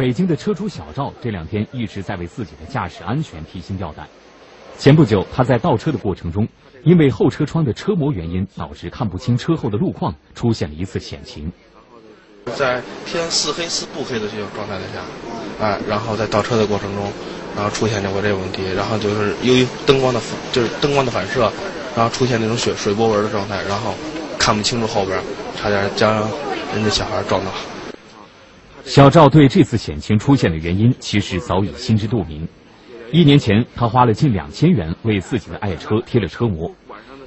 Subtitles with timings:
[0.00, 4.08] 北京的车主小赵这两天一直在为自己的驾驶安全提心吊胆。
[4.78, 6.48] 前不久，他在倒车的过程中，
[6.84, 11.52] 因为后车窗的车膜原因，导致看不清车后的路况，出现了一次险情。
[12.56, 15.04] 在天似黑似不黑的这种状态之下，
[15.60, 17.12] 哎，然后在倒车的过程中，
[17.54, 20.18] 然后出现了我这个问题，然后就是由于灯光的
[20.50, 21.52] 就是灯光的反射，
[21.94, 23.92] 然后出现那种水水波纹的状态，然后
[24.38, 25.22] 看不清楚后边，
[25.58, 26.26] 差点将
[26.72, 27.50] 人家小孩撞到。
[28.84, 32.46] 小赵对这次险情出现的原因，其实早已心知肚明。
[33.12, 36.70] 一年前，他花了近两千元为自己的爱车贴了车膜，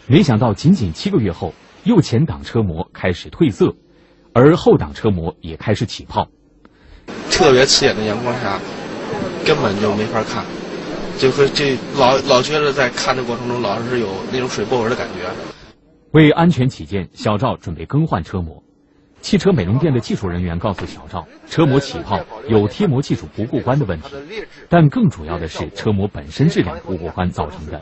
[0.07, 1.53] 没想到仅仅七个月后，
[1.84, 3.76] 右前挡车膜开始褪色，
[4.34, 6.27] 而后挡车膜也开始起泡。
[7.29, 8.59] 特别刺眼的阳光下，
[9.45, 10.45] 根本就没法看，
[11.17, 15.29] 就是这老老觉得在看的过程中，老是有那种水波纹的感觉。
[16.12, 18.63] 为安全起见，小赵准备更换车膜。
[19.23, 22.20] 汽车美容店的技术人员告诉小赵，车膜起泡
[22.50, 24.09] 有贴膜技术不过关的问题，
[24.68, 27.82] 但更主要的是车膜本身质量不过关造成的。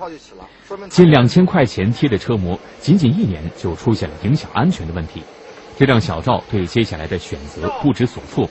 [0.87, 5.23] 近两千块钱贴的车膜，仅仅一年就出现了影响安全的问题，
[5.75, 8.47] 这让小赵对接下来的选择不知所措。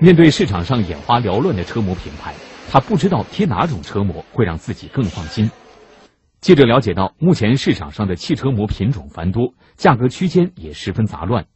[0.00, 2.34] 面对市场上眼花缭乱的车膜品牌，
[2.68, 5.48] 他不知道贴哪种车膜会让自己更放心。
[6.40, 11.46] 记者了解到，目前市场上的汽车膜品种繁多，价格区间也十分杂乱。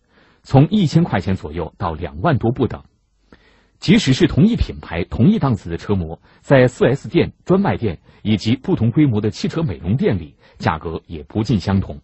[0.43, 2.83] 从一千块钱左右到两万多不等，
[3.79, 12.01] 即使是同一品牌、同一档次的车模，在 4S 店、专卖店以及不同规模的汽车美容店里，价格也不尽相同。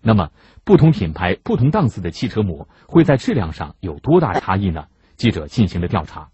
[0.00, 0.30] 那么，
[0.64, 4.86] 不同品牌、不同档次的汽车膜会在质量上有多大差异呢？
[5.16, 6.28] 记者进行了调查，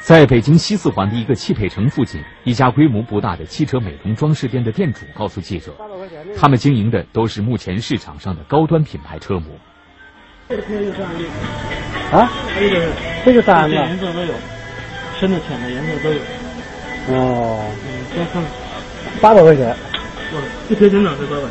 [0.00, 5.74] 在北京西四环的一个汽配城附近，一家规模不大的汽车美容装饰店的店主告诉记者，
[6.36, 9.52] 他们经营的都是目前市场上的高端品牌车膜。
[10.48, 11.04] 这个有三
[12.10, 12.86] 啊，这个
[13.22, 14.32] 这个三个颜色都有，
[15.20, 16.18] 深的浅的颜色都有。
[17.10, 18.42] 哦，嗯，先看
[19.20, 19.76] 八百块钱，
[20.66, 21.42] 不贴钱档是八百，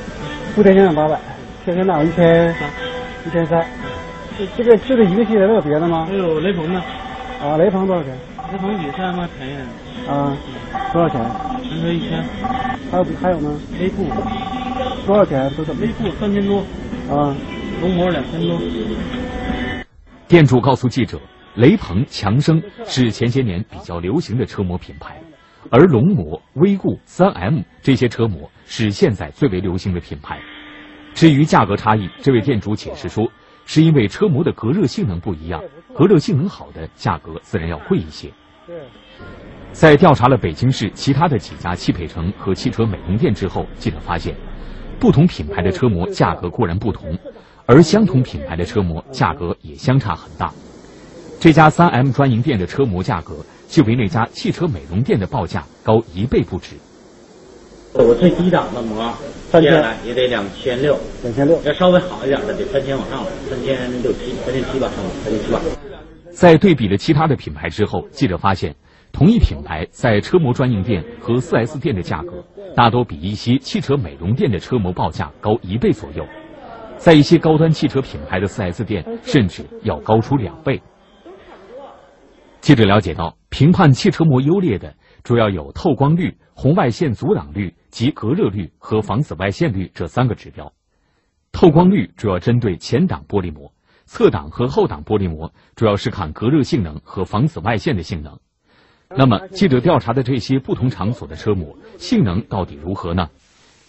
[0.56, 1.20] 不贴钱档八百，
[1.64, 2.70] 贴钱档一千三，
[3.28, 3.64] 一千三。
[4.36, 6.16] 这这个就这一个系列，没有别的吗还？
[6.16, 6.80] 有雷朋的，
[7.40, 8.18] 啊，雷朋多少钱？
[8.52, 10.36] 雷朋比三 M 便宜，啊，
[10.92, 11.22] 多少钱？
[11.62, 12.24] 全车一千。
[12.92, 14.08] 还有还有呢？？A 酷，
[15.06, 15.52] 多少钱？
[15.56, 15.88] 都怎么威？
[15.90, 16.60] 酷三千多，
[17.12, 17.36] 啊，
[17.82, 18.60] 龙膜两千多。
[20.28, 21.20] 店主告诉记者，
[21.56, 25.22] 雷朋、强生是前些年比较流行的车膜品牌，
[25.70, 30.40] 而龙膜、威固、三 M 这些车膜是现在最为流行的品牌。
[31.14, 33.32] 至于价格差异，这位店主解释说，
[33.66, 35.62] 是因为车膜的隔热性能不一样，
[35.96, 38.32] 隔热性能好的价格自然要贵一些。
[39.72, 44.36] 在调查了北京市其他的几家汽配城和汽车美容店之后，记者发现，
[45.00, 47.18] 不同品牌的车膜价格固然不同，
[47.68, 50.52] 而相同品牌的车模价格也相差很大。
[51.38, 53.36] 这家 3M 专营店的车模价格
[53.68, 56.76] 就比那家汽车美容店的报价高一倍不止。
[57.94, 59.14] 我最低档的膜
[59.52, 61.60] 三千贴下来也得两千六，两千六。
[61.64, 64.90] 要稍微好一点的得三千往上了，三千六七，三千七吧，
[65.24, 65.60] 三千七吧。
[66.32, 68.76] 在对比了其他的品牌之后，记者发现，
[69.12, 72.46] 同一品牌在车模专营店和 4S 店的价格，
[72.76, 76.26] 大多比一些汽车美容店的车模报价高一倍左右，
[76.98, 80.82] 在一些高端汽车品牌的 4S 店，甚至要高出两倍。
[82.60, 84.94] 记者了解到，评判汽车膜优劣的
[85.24, 90.74] 主要有透光率、红外线阻挡率及隔热率和防紫外线率这三个指标。
[91.54, 93.72] 透光率主要针对前挡玻璃膜，
[94.06, 98.38] 侧挡和后挡玻璃膜主要是看隔热性能和防紫外线的性能。
[99.10, 103.30] 那么，记者调查的这些不同场所的车膜性能到底如何呢？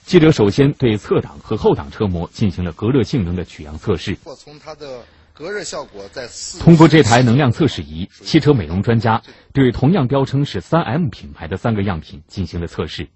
[0.09, 4.17] 记者首先对侧挡和后挡车膜进行了隔热性能的取样测试。
[4.39, 5.03] 从它的
[5.35, 6.27] 隔热效果在
[6.59, 13.07] 通过这台能量测试仪，汽车美容专家对同样标称是三 M 品牌的三个样品进行了测试。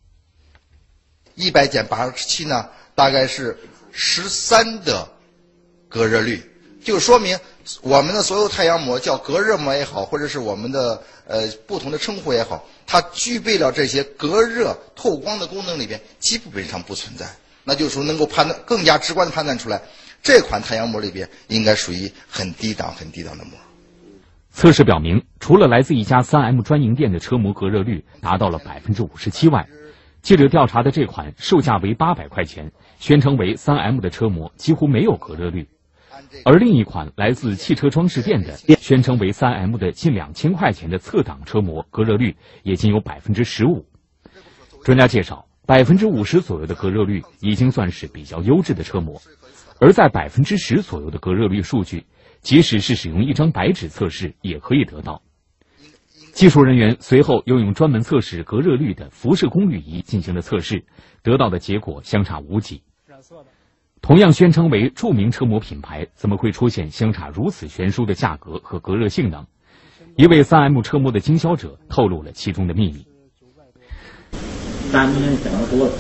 [1.35, 3.57] 一百减八十七呢，大概是
[3.91, 5.09] 十三的
[5.89, 6.43] 隔热率，
[6.85, 7.39] 就说明
[7.83, 17.27] 我们的所有太阳膜叫隔热膜也好，或者是我们的呃不同的称呼也好，它具备了这些隔热、透光的功能里边，基本上不存在。
[17.65, 19.83] 那就是说，能够判断更加直观的判断出来，
[20.23, 23.53] 这款太阳膜里边应该属于很低档、很低档的膜。
[24.51, 29.69] 测试表明，除了来自一家三 M 专营店的车膜隔热率达到了百分之五十七外，
[30.21, 35.69] 记者调查的这款售价为八百块钱，宣称为三 M 的车膜几乎没有隔热率，
[36.45, 43.87] 而另一款来自汽车装饰店的，宣称为三 M 的近两千块钱的侧挡车膜隔热率也仅有百分之十五。
[44.85, 49.21] 专家介绍，百分之五十左右的隔热率已经算是比较优质的车膜，
[49.81, 52.05] 而在百分之十左右的隔热率数据，
[52.41, 55.23] 即使是使用一张白纸测试也可以得到。
[56.33, 60.85] 技术人员随后又用专门测试隔热率的辐射功率仪进行了测试，
[61.23, 62.83] 得到的结果相差无几。
[64.03, 69.47] 同样宣称为著名车模品牌，怎么会出现相差如此悬殊的价格和隔热性能？
[70.17, 73.07] 一位 3M 车模的经销者透露了其中的秘密。
[74.91, 75.93] 三 M 现在讲的多了，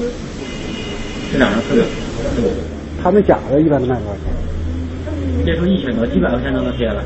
[1.30, 2.52] 这两个特别特别多。
[3.00, 5.44] 他们假的一般都卖多少钱？
[5.44, 7.04] 别说一千多，几百块钱都能贴了。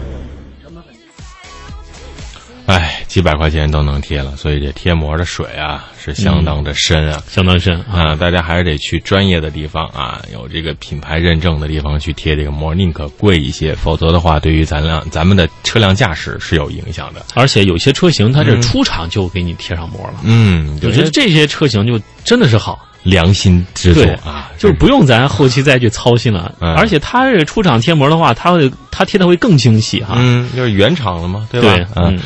[2.66, 8.10] 哎，几百块钱都能贴了，所以这贴膜的水啊是相当的深啊，相当深啊！
[8.10, 17.24] 啊，大家还是得去专业的地方啊，有这个品牌认证的地方去贴这个膜，宁可贵一些，否则的话，对于咱辆咱们的车辆驾驶是有影响的。
[17.34, 22.84] 而且有些车型它这出厂就给你贴上膜了，嗯，我觉得这些车型就真的是好。
[23.06, 26.52] 良心之作啊，就是不用咱后期再去操心了。
[26.60, 30.14] 嗯而且它这个出厂贴膜的话，它会它贴的会更精细哈。
[30.18, 31.74] 嗯，就是原厂了嘛，对吧？
[31.74, 32.18] 对，嗯。